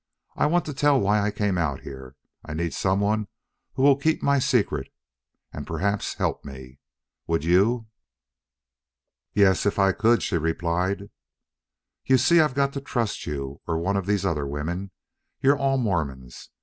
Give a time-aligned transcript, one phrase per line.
[0.35, 2.15] I want to tell why I came out here.
[2.43, 3.27] I need some one
[3.75, 4.91] who will keep my secret,
[5.53, 6.79] and perhaps help me....
[7.27, 7.85] Would you?"
[9.35, 11.11] "Yes, if I could," she replied.
[12.03, 14.89] "You see I've got to trust you, or one of these other women.
[15.39, 16.49] You're all Mormons.